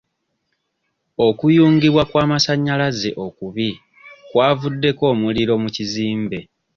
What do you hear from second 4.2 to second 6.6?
kwavuddeko omuliro mu kizimbe.